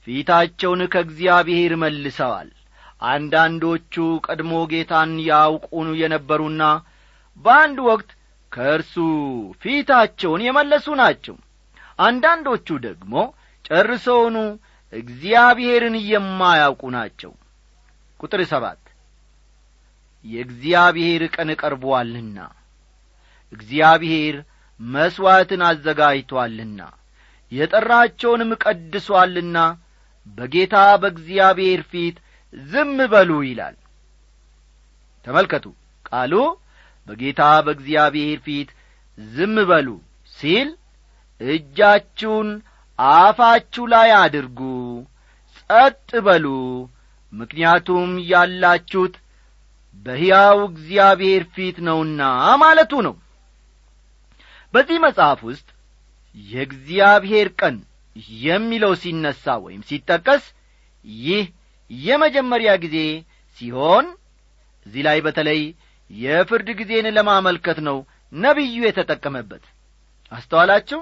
ፊታቸውን 0.08 0.82
ከእግዚአብሔር 0.94 1.74
መልሰዋል። 1.82 2.50
አንዳንዶቹ 3.06 3.94
ቀድሞ 4.26 4.52
ጌታን 4.72 5.14
ያውቁኑ 5.28 5.88
የነበሩና 6.02 6.64
በአንድ 7.38 7.80
ወቅት 7.88 8.10
ከእርሱ 8.52 8.94
ፊታቸውን 9.62 10.42
የመለሱ 10.46 10.88
ናቸው። 11.02 11.36
አንዳንዶቹ 12.00 12.68
ደግሞ 12.86 13.14
ጨርሰውኑ 13.66 14.38
እግዚአብሔርን 14.94 15.96
የማያውቁ 16.10 16.84
ናቸው። 16.96 17.32
ቁጥር 18.20 18.42
ሰባት 18.52 18.82
የእግዚአብሔር 20.26 21.24
ቀን 21.36 21.50
ቀርቦአልና 21.60 22.38
እግዚአብሔር 23.54 24.36
መሥዋዕትን 24.80 25.62
አዘጋጅቶአልና 25.68 26.80
የጠራቸውንም 27.52 28.52
ቀድሶአልና 28.64 29.58
በጌታ 30.28 30.76
በእግዚአብሔር 31.02 31.82
ፊት 31.92 32.18
ዝም 32.54 32.98
በሉ 33.12 33.32
ይላል። 33.48 33.76
ተመልከቱ 35.26 35.66
ቃሉ 36.06 36.34
በጌታ 37.08 37.42
በእግዚአብሔር 37.66 38.40
ፊት 38.46 38.70
ዝም 39.18 39.56
በሉ 39.70 39.88
ሲል 40.38 40.70
እጃችሁን 41.42 42.50
አፋችሁ 43.00 43.86
ላይ 43.94 44.10
አድርጉ 44.20 44.60
ጸጥ 45.58 46.10
በሉ። 46.28 46.46
ምክንያቱም 47.34 48.12
ያላችሁት 48.30 49.16
በሕያው 50.06 50.58
እግዚአብሔር 50.70 51.44
ፊት 51.56 51.78
ነውና 51.88 52.22
ማለቱ 52.62 52.94
ነው። 53.08 53.16
በዚህ 54.74 54.98
መጽሐፍ 55.06 55.40
ውስጥ 55.50 55.68
የእግዚአብሔር 56.36 57.50
ቀን 57.60 57.76
የሚለው 58.44 58.94
ሲነሣ 59.02 59.56
ወይም 59.66 59.82
ሲጠቀስ 59.90 60.44
ይህ 61.24 61.46
የመጀመሪያ 61.92 62.72
ጊዜ 62.84 62.98
ሲሆን 63.58 64.06
እዚህ 64.86 65.02
ላይ 65.08 65.18
በተለይ 65.26 65.62
የፍርድ 66.12 66.68
ጊዜን 66.80 67.08
ለማመልከት 67.18 67.78
ነው 67.88 67.98
ነቢዩ 68.38 68.78
የተጠቀመበት። 68.86 69.64
አስተዋላችሁ? 70.32 71.00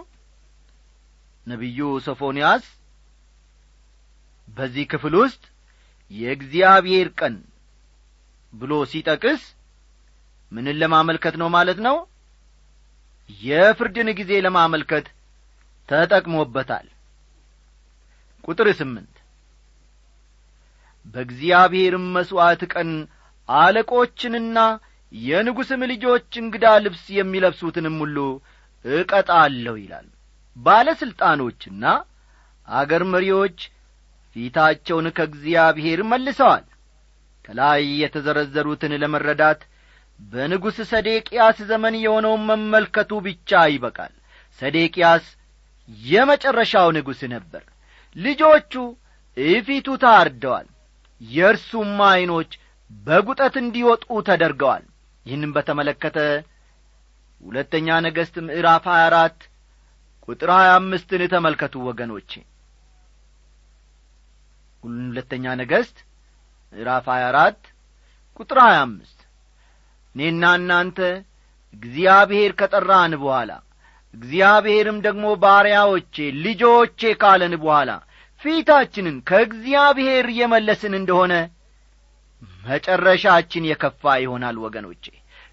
ነቢዩ 1.47 1.79
ሶፎንያስ 2.05 2.65
በዚህ 4.47 4.85
ክፍል 4.91 5.13
ውስጥ 5.21 5.43
የእግዚአብሔር 6.11 7.07
ቀን 7.19 7.35
ብሎ 8.53 8.73
ሲጠቅስ 8.91 9.43
ምንን 10.51 10.75
ለማመልከት 10.81 11.35
ነው 11.41 11.49
ማለት 11.57 11.79
ነው? 11.87 11.95
የፍርድን 13.41 14.09
ጊዜ 14.19 14.31
ለማመልከት 14.45 15.05
ተጠቅሞበታል 15.89 16.87
ቁጥር 18.43 18.67
ስምንት። 18.79 19.15
በእግዚአብሔርም 21.05 22.05
መሥዋዕት 22.15 22.61
ቀን 22.73 22.89
አለቆችንና 23.49 24.57
የንጉሥም 25.11 25.81
ልጆች 25.91 26.29
እንግዳ 26.41 26.65
ልብስ 26.83 27.03
የሚለብሱትንም 27.17 27.97
ሁሉ 28.03 28.17
እቀጣለሁ 28.85 29.75
ይላል። 29.81 30.07
ባለሥልጣኖችና 30.55 31.83
አገር 32.67 33.03
መሪዎች 33.13 33.57
ፊታቸውን 34.35 35.07
ከእግዚአብሔር 35.17 35.99
መልሰዋል። 36.11 36.65
ከላይ 37.45 37.83
የተዘረዘሩትን 38.01 38.93
ለመረዳት 39.01 39.61
በንጉሥ 40.19 40.77
ሰዴቅያስ 40.91 41.57
ዘመን 41.69 41.95
የሆነውን 42.01 42.43
መመልከቱ 42.49 43.11
ብቻ 43.25 43.61
ይበቃል። 43.71 44.13
ሰዴቅያስ 44.59 45.25
የመጨረሻው 46.07 46.89
ንጉሥ 46.97 47.21
ነበር 47.33 47.63
ልጆቹ 48.15 48.73
እፊቱ 49.37 49.87
ታርደዋል 50.03 50.67
የእርሱም 51.21 51.93
ዐይኖች 52.07 52.51
በጒጠት 52.91 53.55
እንዲወጡ 53.61 54.05
ተደርገዋል። 54.27 54.83
ይህንም 55.25 55.51
በተመለከተ 55.55 56.17
ሁለተኛ 57.41 57.87
ነገሥት 58.05 58.35
ምዕራፍ 58.47 58.85
ሀያ 58.91 59.03
አራት 59.09 59.39
ቁጥር 60.27 60.49
ሀያ 60.55 60.69
አምስትን 60.79 61.21
ተመልከቱ 61.33 61.75
ወገኖቼ። 61.87 62.31
ሁለተኛ 64.83 65.45
ነገሥት 65.61 65.97
ምዕራፍ 66.73 67.05
ሀያ 67.13 67.25
አራት 67.31 67.61
ቁጥር 68.39 68.57
ሀያ 68.65 68.77
አምስት 68.85 69.19
እኔና 70.15 70.43
እናንተ 70.59 70.99
እግዚአብሔር 71.73 72.51
ከጠራን 72.59 73.13
በኋላ 73.21 73.51
እግዚአብሔርም 74.13 74.97
ደግሞ 75.05 75.25
ባሪያዎቼ 75.41 76.15
ልጆቼ 76.43 77.01
ካለን 77.21 77.53
በኋላ 77.61 77.91
ፊታችንን 78.41 79.17
ከእግዚአብሔር 79.27 80.25
የመለስን 80.39 80.93
እንደሆነ 80.99 81.33
መጨረሻችን 82.65 83.67
የከፋ 83.69 84.13
ይሆናል 84.21 84.57
ወገኖቼ። 84.63 85.05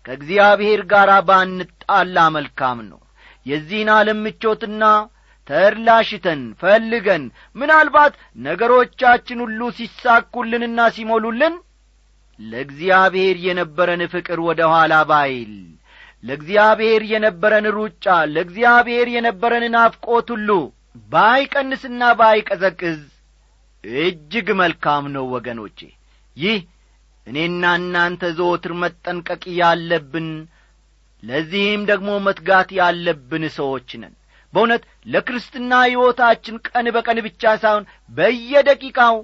ከእግዚአብሔር 0.04 0.80
ጋር 0.92 1.10
ባንጣላ 1.28 2.16
መልካም 2.36 2.78
ነው። 2.90 3.00
የዚህን 3.46 3.90
ዓለም 3.94 4.18
ምቾትና 4.24 4.84
ተድላሽተን 5.48 6.40
ፈልገን 6.60 7.22
ምናልባት 7.56 8.14
ነገሮቻችን 8.44 9.38
ሁሉ 9.44 9.60
ሲሳኩልንና 9.78 10.80
ሲሞሉልን 10.96 11.54
ለእግዚአብሔር 12.40 13.36
የነበረን 13.46 14.02
ፍቅር 14.12 14.38
ወደ 14.46 14.60
ኋላ 14.72 14.94
ባይል 15.10 15.54
ለእግዚአብሔር 16.24 17.02
የነበረን 17.12 17.66
ሩጫ 17.76 18.04
ለእግዚአብሔር 18.32 19.08
የነበረን 19.14 19.64
ናፍቆት 19.74 20.28
ሁሉ 20.34 20.50
ባይቀንስና 21.10 22.02
ባይቀዘቅዝ 22.20 23.00
እጅግ 24.02 24.48
መልካም 24.60 25.04
ነው 25.14 25.24
ወገኖቼ። 25.34 25.78
ይህ 26.36 26.58
እኔና 27.26 27.64
እናንተ 27.80 28.22
ዘወትር 28.38 28.72
መጠንቀቅ 28.82 29.42
ያለብን 29.60 30.28
ለዚህም 31.22 31.82
ደግሞ 31.90 32.10
መትጋት 32.26 32.70
ያለብን 32.78 33.44
ሰዎች 33.56 33.88
ነን። 34.02 34.14
በእውነት 34.52 34.82
ለክርስትና 35.06 35.72
ሕይወታችን 35.86 36.56
ቀን 36.66 36.86
በቀን 36.94 37.18
ብቻ 37.26 37.42
ሳይሆን 37.62 37.84
በየደቂቃው 38.10 39.16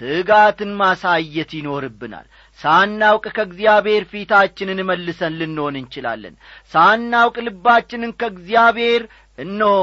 ትጋትን 0.00 0.72
ማሳየት 0.80 1.50
ይኖርብናል 1.56 2.26
ሳናውቅ 2.58 3.24
ከእግዚአብሔር 3.36 4.04
ፊታችንን 4.10 4.80
መልሰን 4.88 5.34
ልንሆን 5.40 5.74
እንችላለን። 5.80 6.34
ሳናውቅ 6.72 7.36
ልባችንን 7.46 8.12
ከእግዚአብሔር 8.20 9.02
እነሆ 9.38 9.74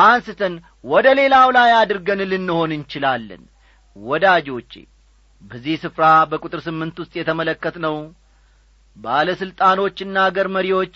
አንስተን 0.00 0.54
ወደ 0.84 1.06
ሌላው 1.18 1.48
ላይ 1.56 1.70
አድርገን 1.78 2.20
ልንሆን 2.32 2.72
እንችላለን። 2.76 3.42
ወዳጆቼ 3.96 4.72
በዚህ 5.42 5.76
ስፍራ 5.82 6.04
በቁጥር 6.30 6.60
ስምንት 6.66 6.96
ውስጥ 7.02 7.14
የተመለከትነው 7.18 7.96
ባለሥልጣኖችና 8.96 10.16
አገር 10.26 10.48
መሪዎች 10.56 10.94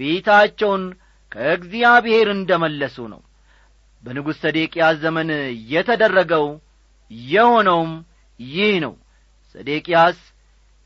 ፊታቸውን 0.00 0.84
ከእግዚአብሔር 1.32 2.28
እንደ 2.34 2.50
መለሱ 2.62 2.96
ነው። 3.12 3.20
በንጉሥ 4.04 4.36
ሰዴቅያስ 4.44 4.96
ዘመን 5.02 5.28
የተደረገው 5.72 6.46
የሆነውም 7.30 7.92
ይህ 8.40 8.74
ነው። 8.84 8.94
ሰዴቅያስ 9.54 10.18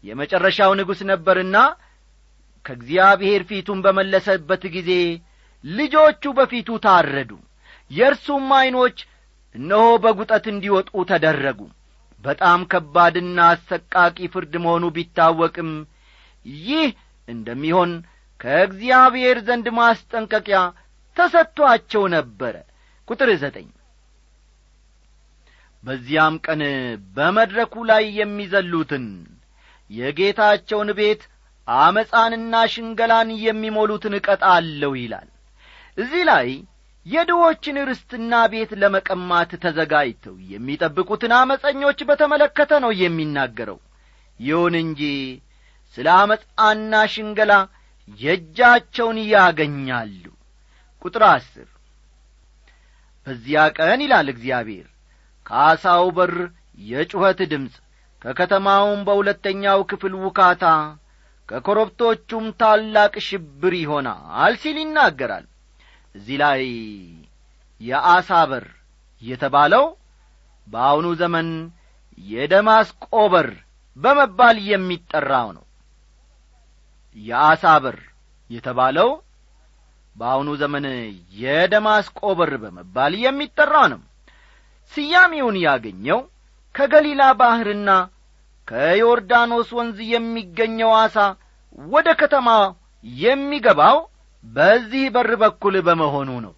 የመጨረሻው 0.04 0.72
ንጉሥ 0.78 1.00
ነበርና 1.10 1.56
ከእግዚአብሔር 2.64 3.42
ፊቱን 3.48 3.78
በመለሰበት 3.84 4.62
ጊዜ 4.74 4.90
ልጆቹ 5.64 6.22
በፊቱ 6.38 6.68
ታረዱ። 6.84 7.30
የእርሱም 7.90 8.48
ዐይኖች 8.58 8.98
እነሆ 9.54 9.86
በጒጠት 10.04 10.44
እንዲወጡ 10.52 10.90
ተደረጉ። 11.10 11.60
በጣም 12.24 12.60
ከባድና 12.70 13.38
አሰቃቂ 13.52 14.18
ፍርድ 14.32 14.54
መሆኑ 14.64 14.84
ቢታወቅም 14.96 15.70
ይህ 16.64 16.88
እንደሚሆን 17.28 17.90
ከእግዚአብሔር 18.40 19.38
ዘንድ 19.46 19.66
ማስጠንቀቂያ 19.78 20.60
ተሰጥቶአቸው 21.16 22.02
ነበረ። 22.14 22.54
ቁጥር 23.08 23.30
ዘጠኝ 23.42 23.68
በዚያም 25.84 26.34
ቀን 26.46 26.60
በመድረኩ 27.16 27.74
ላይ 27.90 28.04
የሚዘሉትን 28.18 29.06
የጌታቸውን 29.94 30.90
ቤት 30.98 31.22
አመፃንና 31.68 32.54
ሽንገላን 32.72 33.28
የሚሞሉትን 33.44 34.14
እቀጣለሁ 34.18 34.92
ይላል። 35.00 35.28
እዚህ 35.98 36.22
ላይ 36.30 36.48
የድዎችን 37.06 37.76
ርስትና 37.88 38.34
ቤት 38.52 38.70
ለመቀማት 38.82 39.50
ተዘጋጅተው 39.64 40.36
የሚጠብቁትን 40.52 41.32
አመፀኞች 41.38 41.98
በተመለከተ 42.08 42.72
ነው 42.84 42.92
የሚናገረው። 43.00 43.78
ይሁን 44.40 44.74
እንጂ 44.80 45.02
ስለ 45.96 46.08
አመፃና 46.20 47.02
ሽንገላ 47.12 47.52
የእጃቸውን 48.18 49.18
ያገኛሉ። 49.32 50.24
ቁጥር 51.02 51.24
አስር 51.28 51.68
በዚያ 53.26 53.60
ቀን 53.76 54.00
ይላል 54.04 54.28
እግዚአብሔር 54.32 54.88
ከአሳው 55.46 56.06
በር 56.16 56.34
የጩኸት 56.84 57.40
ድምፅ 57.52 57.74
ከከተማውም 58.24 59.00
በሁለተኛው 59.06 59.80
ክፍል 59.90 60.14
ውካታ 60.26 60.64
ከኮረብቶቹም 61.48 62.44
ታላቅ 62.60 63.14
ሽብር 63.26 63.72
ይሆናል 63.80 64.54
ሲል 64.62 64.76
ይናገራል። 64.82 65.44
እዚህ 66.14 66.36
ላይ 66.42 66.62
የአሳ 67.80 68.30
በር 68.50 68.66
የተባለው 69.22 69.84
በአሁኑ 70.66 71.06
ዘመን 71.20 71.48
የደማስቆ 72.18 73.04
በር 73.32 73.50
በመባል 73.96 74.56
የሚጠራው 74.70 75.48
ነው። 75.56 75.64
የአሳ 77.16 77.64
በር 77.84 77.98
የተባለው 78.50 79.10
በአሁኑ 80.16 80.48
ዘመን 80.60 80.86
የደማስቆ 81.38 82.20
በር 82.38 82.52
በመባል 82.64 83.12
የሚጠራው 83.24 83.86
ነው። 83.92 84.00
ስያሜውን 84.92 85.56
ያገኘው 85.66 86.20
ከገሊላ 86.74 87.22
ባሕርና 87.40 87.90
ከዮርዳኖስ 88.68 89.70
ወንዝ 89.78 89.98
የሚገኘው 90.12 90.90
አሳ 90.98 91.16
ወደ 91.88 92.08
ከተማ 92.20 92.48
የሚገባው 93.04 93.96
በዚህ 94.44 95.04
በር 95.14 95.30
በኩል 95.42 95.74
በመሆኑ 95.86 96.30
ነው። 96.44 96.54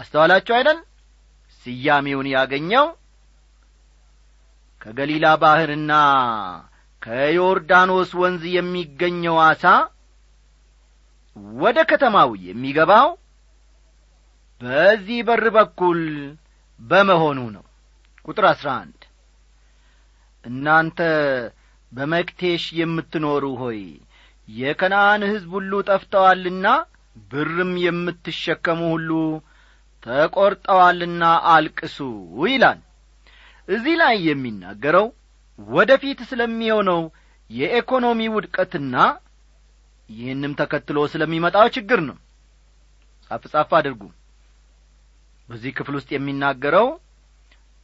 አስተዋላችሁ 0.00 0.54
አይደል? 0.58 0.78
ስያሜውን 1.62 2.28
ያገኘው 2.34 2.86
ከገሊላ 4.80 5.26
ባሕርና 5.42 5.92
ከዮርዳኖስ 7.02 8.10
ወንዝ 8.20 8.44
የሚገኘው 8.54 9.36
አሳ 9.46 9.64
ወደ 11.56 11.78
ከተማው 11.90 12.30
የሚገባው 12.46 13.08
በዚህ 14.60 15.20
በር 15.28 15.44
በኩል 15.56 16.00
በመሆኑ 16.80 17.40
ነው። 17.54 17.64
ቁጥር 18.28 18.44
አሥራ 18.50 18.68
አንድ 18.82 18.99
እናንተ 20.44 20.98
በመክቴሽ 21.92 22.64
የምትኖሩ 22.78 23.44
ሆይ 23.62 23.80
የከነአን 24.48 25.22
ሕዝብ 25.30 25.50
ሁሉ 25.56 25.72
ጠፍተዋልና 25.88 26.66
ብርም 27.30 27.72
የምትሸከሙ 27.84 28.80
ሁሉ 28.92 29.10
ተቈርጠዋልና 30.02 31.22
አልቅሱ 31.52 31.98
ይላል። 32.46 32.78
እዚህ 33.68 33.94
ላይ 34.02 34.16
የሚናገረው 34.28 35.06
ወደ 35.58 35.90
ፊት 36.02 36.20
ስለሚሆነው 36.30 37.00
የኢኮኖሚ 37.50 38.20
ውድቀትና 38.34 38.96
ይህንም 40.08 40.52
ተከትሎ 40.60 40.98
ስለሚመጣው 41.12 41.66
ችግር 41.76 42.00
ነው። 42.08 42.16
ጻፍ 43.30 43.44
ጻፍ 43.52 43.70
አድርጉ። 43.78 44.02
በዚህ 45.48 45.72
ክፍል 45.78 45.94
ውስጥ 45.98 46.10
የሚናገረው 46.14 46.88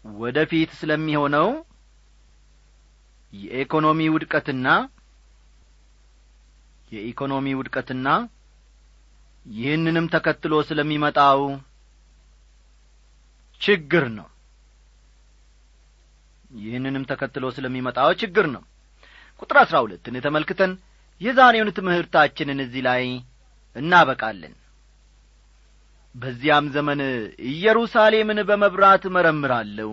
ወደ 0.04 0.38
ፊት 0.50 0.70
ስለሚሆነው 0.80 1.48
የኢኮኖሚ 3.32 4.00
ውድቀትና 4.14 4.68
የኢኮኖሚ 6.92 7.46
ውድቀትና 7.58 8.08
ይህንንም 9.46 10.06
ተከትሎ 10.14 10.54
ስለሚመጣው 10.68 11.40
ችግር 13.60 14.04
ነው። 14.18 14.28
ይህንንም 16.58 17.04
ተከትሎ 17.10 17.44
ስለሚመጣው 17.56 18.10
ችግር 18.20 18.46
ነው። 18.54 18.62
ቁጥር 19.42 19.56
አሥራ 19.62 19.76
ሁለትን 19.84 20.14
ተመልክተን 20.26 20.72
የዛሬውን 21.20 21.70
ትምህርታችንን 21.78 22.58
እዚህ 22.64 22.82
ላይ 22.88 23.04
እናበቃለን። 23.76 24.54
በዚያም 26.14 26.66
ዘመን 26.74 27.00
ኢየሩሳሌምን 27.50 28.38
በመብራት 28.48 29.02
እመረምራለሁ 29.08 29.90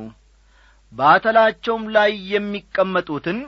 በአተላቸውም 0.93 1.83
ላይ 1.95 2.11
የሚቀመጡትን 2.33 3.39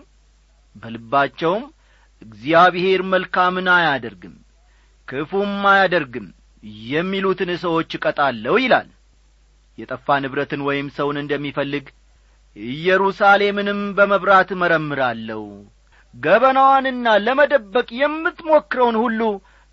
በልባቸውም 0.76 1.64
እግዚአብሔር 2.22 3.02
መልካምን 3.12 3.68
አያደርግም 3.76 4.36
ክፉም 5.08 5.54
አያደርግም 5.72 6.28
የሚሉትን 6.88 7.50
ሰዎች 7.64 7.90
እቀጣለሁ 7.98 8.56
ይላል። 8.62 8.88
የጠፋ 9.78 10.08
ንብረትን 10.24 10.62
ወይም 10.68 10.88
ሰውን 10.98 11.18
እንደሚፈልግ 11.22 11.86
ኢየሩሳሌምንም 12.56 13.82
በመብራት 13.98 14.50
እመረምራለሁ። 14.56 15.44
ገበናዋንና 16.14 17.08
ለመደበቅ 17.26 17.88
የምትሞክረውን 18.00 18.98
ሁሉ 19.02 19.22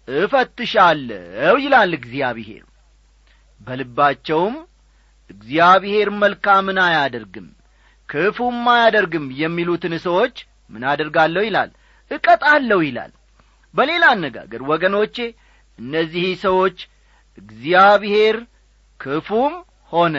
እፈትሻለሁ 0.09 1.55
ይላል 1.65 1.93
እግዚአብሔር። 1.99 2.65
በልባቸውም 3.61 4.55
እግዚአብሔር 5.31 6.09
መልካምን 6.23 6.79
አያደርግም 6.87 7.49
ክፉም 8.13 8.65
አያደርግም 8.73 9.27
የሚሉትን 9.41 9.95
ሰዎች 10.07 10.35
ምን 10.71 10.83
አደርጋለሁ 10.91 11.43
ይላል? 11.47 11.71
እቀጣለሁ 12.11 12.79
ይላል። 12.87 13.13
በሌላ 13.75 14.05
አነጋገር 14.15 14.63
ወገኖቼ 14.71 15.17
እነዚህ 15.79 16.27
ሰዎች 16.45 16.79
እግዚአብሔር 17.39 18.37
ክፉም 19.01 19.55
ሆነ 19.93 20.17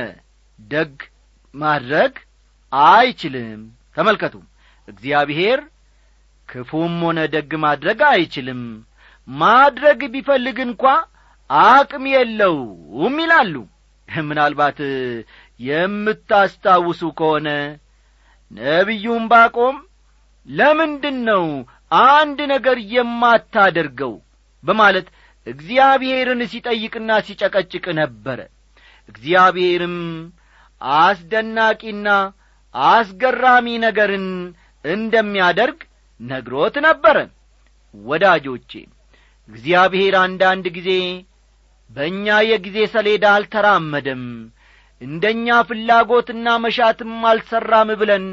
ደግ 0.60 0.94
ማድረግ 1.54 2.14
አይችልም። 2.94 3.62
ተመልከቱ። 3.98 4.36
እግዚአብሔር 4.88 5.60
ክፉም 6.50 6.96
ሆነ 7.06 7.20
ደግ 7.36 7.52
ማድረግ 7.64 8.00
አይችልም። 8.10 8.62
ማድረግ 9.28 10.00
ቢፈልግ 10.14 10.58
እንኳ 10.66 10.84
አቅም 11.50 12.06
የለውም 12.14 13.16
ይላሉ። 13.24 13.56
ምናልባት 14.10 14.80
የምታስታውሱ 15.60 17.02
ከሆነ 17.20 17.48
ነቢዩም 18.52 19.24
ባቆም 19.32 19.78
ለምንድን 20.48 21.18
ነው 21.30 21.46
አንድ 22.10 22.40
ነገር 22.54 22.78
የማታደርገው? 22.94 24.14
በማለት 24.64 25.08
እግዚአብሔርን 25.48 26.42
ሲጠይቅና 26.52 27.12
ሲጨቀጭቅ 27.28 27.86
ነበረ። 28.00 28.40
እግዚአብሔርም 29.10 29.98
አስደናቂና 31.00 32.08
አስገራሚ 32.76 33.68
ነገርን 33.86 34.28
እንደሚያደርግ 34.86 35.80
ነግሮት 36.20 36.76
ነበረ። 36.86 37.18
ወዳጆቼ 37.94 38.72
እግዚአብሔር 39.50 40.16
አንዳንድ 40.24 40.66
ጊዜ 40.78 40.90
በእኛ 41.92 42.28
የጊዜ 42.50 42.78
ሰሌዳ 42.94 43.26
አልተራመደም 43.38 44.24
እንደ 45.04 45.24
እኛ 45.36 45.48
ፍላጎትና 45.70 46.48
መሻትም 46.64 47.14
አልሠራም 47.30 47.90
ብለን 48.02 48.26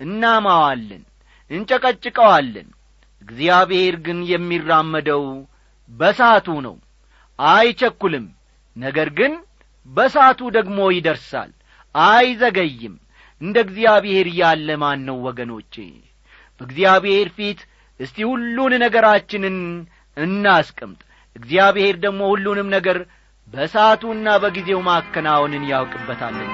እናማዋለን 0.00 1.02
እንጨቀጭቀዋለን። 1.50 2.68
እግዚአብሔር 3.22 3.94
ግን 4.06 4.18
የሚራመደው 4.30 5.24
በሳቱ 5.90 6.46
ነው 6.66 6.76
አይቸኩልም። 7.38 8.26
ነገር 8.76 9.08
ግን 9.18 9.32
በሳቱ 9.88 10.40
ደግሞ 10.56 10.78
ይደርሳል 10.94 11.50
አይዘገይም። 11.94 12.94
እንደ 13.40 13.56
እግዚአብሔር 13.66 14.26
ያለ 14.38 14.68
ማን 14.82 15.00
ነው 15.08 15.16
ወገኖቼ? 15.26 15.74
በእግዚአብሔር 16.60 17.28
ፊት 17.36 17.60
እስቲ 18.00 18.16
ሁሉን 18.30 18.72
ነገራችንን 18.84 19.58
እናስቀምጥ። 20.16 21.00
እግዚአብሔር 21.36 21.94
ደግሞ 22.04 22.20
ሁሉንም 22.32 22.68
ነገር 22.76 22.98
በሰዓቱና 23.48 24.28
በጊዜው 24.42 24.80
ማከናወንን 24.86 25.64
ያውቅበታለን 25.70 26.50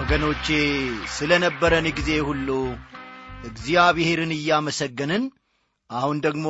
ወገኖቼ 0.00 0.46
ስለ 1.16 1.32
ነበረን 1.44 1.86
ጊዜ 1.98 2.10
ሁሉ 2.28 2.48
እግዚአብሔርን 3.44 4.32
እያመሰገንን 4.36 5.24
አሁን 5.90 6.16
ደግሞ 6.26 6.46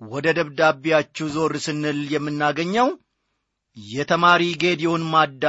ወደ 0.00 0.26
ደብዳቤያችሁ 0.38 1.26
ዞር 1.34 1.54
ስንል 1.64 2.00
የምናገኘው 2.14 2.88
የተማሪ 3.76 4.42
ጌዲዮን 4.62 5.02
ማዳ 5.12 5.44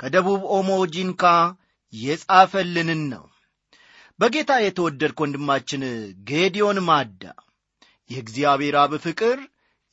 ከደቡብ 0.00 0.42
ኦሞ 0.56 0.70
ጂንካ 0.94 1.24
የጻፈልንን 1.92 3.02
ነው። 3.12 3.24
በጌታ 4.20 4.52
የተወደድክ 4.60 5.18
ወንድማችን 5.22 5.82
ጌዲዮን 6.30 6.78
ማዳ 6.88 7.22
የእግዚአብሔር 8.10 8.76
አብ 8.82 8.92
ፍቅር 9.04 9.38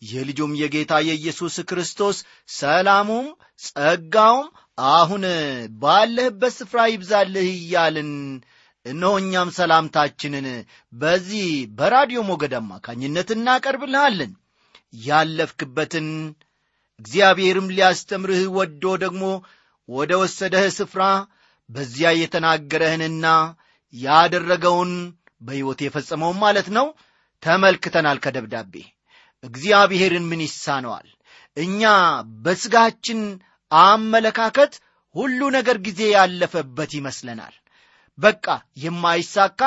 የልጁም 0.01 0.51
የጌታ 0.61 0.93
የኢየሱስ 1.07 1.55
ክርስቶስ 1.69 2.17
ሰላሙም 2.55 3.27
ጸጋውም 3.65 4.47
አሁን 4.93 5.23
ባለህበት 5.81 6.53
ስፍራ 6.57 6.79
ይብዛልህ 6.89 7.47
እያልን 7.53 8.11
እነሆ 8.85 9.11
እኛም 9.21 9.49
ሰላምታችንን 9.57 10.47
በዚህ 10.93 11.45
በራዲዮ 11.77 12.21
ሞገድ 12.29 12.53
አማካኝነት 12.59 13.29
እናቀርብልሃለን። 13.35 14.31
ያለፍክበትን 15.03 16.07
እግዚአብሔርም 16.99 17.71
ሊያስተምርህ 17.75 18.41
ወዶ 18.57 18.83
ደግሞ 19.03 19.23
ወደ 19.89 20.11
ወሰደህ 20.21 20.65
ስፍራ 20.77 21.03
በዚያ 21.69 22.09
የተናገረህንና 22.15 23.25
ያደረገውን 23.93 24.91
በሕይወት 25.41 25.79
የፈጸመውን 25.83 26.37
ማለት 26.43 26.67
ነው 26.77 26.85
ተመልክተናል 27.43 28.17
ከደብዳቤ። 28.25 28.73
እግዚአብሔርን 29.43 30.25
ምን 30.29 30.41
ይሳነዋል? 30.45 31.07
እኛ 31.57 31.81
በሥጋችን 32.43 33.19
አመለካከት 33.71 34.73
ሁሉ 35.15 35.39
ነገር 35.57 35.77
ጊዜ 35.87 36.01
ያለፈበት 36.15 36.91
ይመስለናል 36.99 37.53
በቃ 38.17 38.45
የማይሳካ 38.83 39.61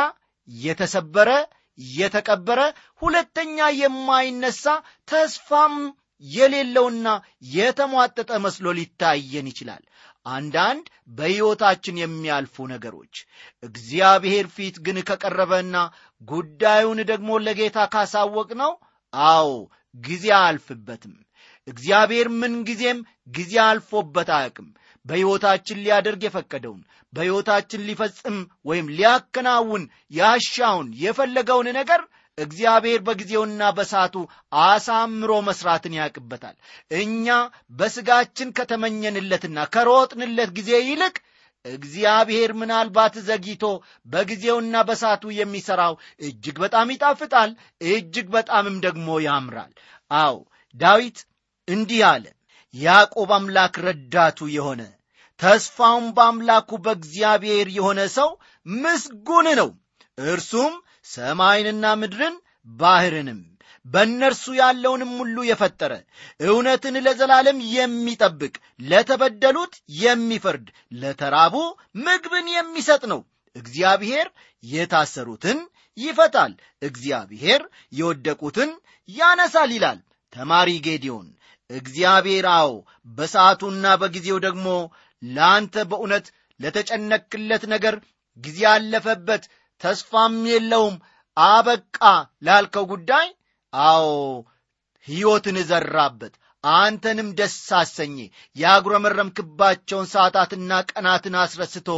የተሰበረ 0.49 1.31
የተቀበረ 1.79 2.61
ሁለተኛ 3.03 3.59
የማይነሳ 3.79 4.65
ተስፋም 5.09 5.75
የሌለውና 6.25 7.09
የተሟጠጠ 7.55 8.31
መስሎ 8.45 8.67
ሊታየን 8.79 9.49
ይችላል። 9.51 9.83
አንዳንድ 10.27 10.87
በሕይወታችን 11.11 12.01
የሚያልፉ 12.01 12.65
ነገሮች 12.73 13.15
እግዚአብሔር 13.63 14.47
ፊት 14.57 14.77
ግን 14.87 14.97
ከቀረበና 15.11 15.77
ጉዳዩን 16.29 17.01
ደግሞ 17.11 17.39
ለጌታ 17.45 17.79
ካሳወቅ 17.95 18.49
ነው 18.63 18.73
አዎ 19.13 19.51
ጊዜ 19.95 20.27
አያልፍበትም 20.39 21.15
እግዚአብሔር 21.69 22.29
ምንጊዜም 22.41 22.99
ጊዜ 23.35 23.55
አልፎበት 23.65 24.29
አያቅም 24.37 24.69
በሕይወታችን 25.07 25.81
ሊያደርግ 25.85 26.23
የፈቀደውን 26.27 26.83
በሕይወታችን 27.13 27.85
ሊፈጽም 27.89 28.37
ወይም 28.69 28.87
ሊያከናውን 28.97 29.83
ያሻውን 30.19 30.89
የፈለገውን 31.03 31.69
ነገር 31.79 32.01
እግዚአብሔር 32.39 33.01
በጊዜውና 33.07 33.63
በሳቱ 33.77 34.15
አሳምሮ 34.63 35.33
መስራትን 35.47 35.95
ያቅበታል 35.99 36.57
እኛ 36.99 37.29
በሥጋችን 37.79 38.53
ከተመኘንለትና 38.59 39.59
ከሮጥንለት 39.75 40.51
ጊዜ 40.59 40.73
ይልቅ 40.85 41.17
እግዚአብሔር 41.65 42.51
ምናልባት 42.59 43.15
ዘግይቶ 43.29 43.65
በጊዜውና 44.07 44.83
በሳቱ 44.89 45.33
የሚሠራው 45.39 45.95
እጅግ 46.23 46.59
በጣም 46.65 46.93
ይጣፍጣል 46.95 47.51
እጅግ 47.91 48.29
በጣምም 48.37 48.77
ደግሞ 48.85 49.09
ያምራል። 49.27 49.73
አዎ 50.11 50.37
ዳዊት 50.75 51.19
እንዲህ 51.69 52.03
አለ። 52.11 52.25
ያዕቆብ 52.75 53.31
አምላክ 53.37 53.75
ረዳቱ 53.87 54.39
የሆነ 54.55 54.83
ተስፋውም 55.41 56.07
በአምላኩ 56.17 56.71
በእግዚአብሔር 56.85 57.69
የሆነ 57.77 58.01
ሰው 58.17 58.31
ምስጉን 58.67 59.47
ነው። 59.61 59.71
እርሱም 60.27 60.75
ሰማይንና 61.09 61.87
ምድርን 62.01 62.37
ባሕርንም 62.77 63.41
በእነርሱ 63.87 64.45
ያለውንም 64.59 65.11
ሁሉ 65.19 65.37
የፈጠረ 65.49 65.93
እውነትን 66.41 66.97
ለዘላለም 67.05 67.59
የሚጠብቅ 67.75 68.55
ለተበደሉት 68.91 69.75
የሚፈርድ 70.01 70.67
ለተራቡ 71.01 71.55
ምግብን 72.07 72.49
የሚሰጥ 72.55 73.03
ነው። 73.13 73.21
እግዚአብሔር 73.57 74.27
የታሰሩትን 74.65 75.59
ይፈታል 75.99 76.53
እግዚአብሔር 76.83 77.63
የወደቁትን 77.93 78.71
ያነሳል 79.09 79.71
ይላል 79.77 79.99
ተማሪ 80.33 80.71
ጌዲዮን 80.87 81.27
እግዚአብሔር 81.71 82.47
አዎ 82.53 82.71
በሰዓቱና 83.17 83.87
በጊዜው 84.01 84.39
ደግሞ 84.45 84.67
ለአንተ 85.23 85.85
በእውነት 85.91 86.27
ለተጨነክለት 86.61 87.63
ነገር 87.75 87.95
ጊዜ 88.39 88.59
ያለፈበት 88.67 89.45
ተስፋም 89.81 90.37
የለውም። 90.51 90.97
አበቃ 91.37 91.99
ላልከው 92.47 92.85
ጉዳይ 92.93 93.27
አዎ 93.73 94.07
ሕይወትን 95.09 95.57
ዘራበት። 95.71 96.35
አንተንም 96.65 97.29
ደስ 97.39 97.57
አሰኘ 97.81 98.17
ያጉረመረምክባቸውን 98.57 100.07
ሰዓታትና 100.15 100.79
ቀናትን 100.91 101.35
አስረስቶ 101.43 101.89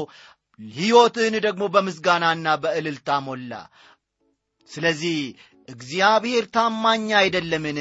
ሕይወትህን 0.61 1.35
ደግሞ 1.47 1.65
በምስጋናና 1.75 2.57
በእልልታ 2.63 3.19
ሞላ። 3.27 3.53
ስለዚህ 4.71 5.19
እግዚአብሔር 5.69 6.45
ታማኝ 6.55 7.07
አይደለምን 7.21 7.79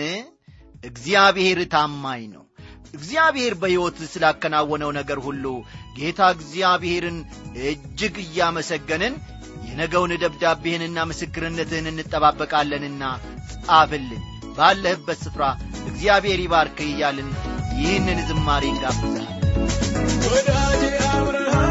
እግዚአብሔር 0.84 1.60
ታማኝ 1.74 2.24
ነው። 2.34 2.44
እግዚአብሔር 2.94 3.54
በሕይወት 3.62 3.98
ስላከናወነው 4.12 4.92
ነገር 4.98 5.20
ሁሉ 5.26 5.46
ጌታ 5.98 6.30
እግዚአብሔርን 6.36 7.18
እጅግ 7.66 8.16
እያመሰገንን 8.26 9.16
የነገውን 9.68 10.14
ደብዳቤህንና 10.24 10.98
ምስክርነትህን 11.10 11.90
እንጠባበቃለንና 11.92 13.04
ጻፍልን። 13.60 14.24
ባለህበት 14.58 15.20
ስፍራ 15.26 15.44
እግዚአብሔር 15.90 16.40
ይባርክ 16.44 16.78
እያልን 16.86 17.30
ይህንን 17.80 18.20
ዝማሬ 18.30 18.64
እንጋብዛል 18.72 19.26
ወዳጄ 20.28 20.82
አብርሃም 21.10 21.68